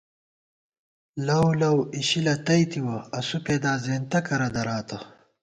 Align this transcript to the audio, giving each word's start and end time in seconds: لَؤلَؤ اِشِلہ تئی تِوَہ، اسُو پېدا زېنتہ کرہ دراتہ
لَؤلَؤ 1.27 1.75
اِشِلہ 1.99 2.35
تئی 2.45 2.63
تِوَہ، 2.71 2.97
اسُو 3.17 3.37
پېدا 3.45 3.71
زېنتہ 3.83 4.19
کرہ 4.27 4.49
دراتہ 4.55 4.97